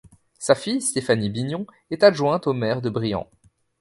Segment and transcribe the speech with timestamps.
[0.39, 3.29] Sa fille Stéphanie Bignon est adjointe au maire de Briant.